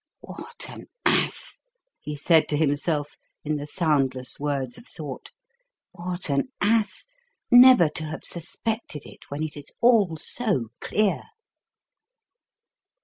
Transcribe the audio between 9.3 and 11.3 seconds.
it is all so clear!"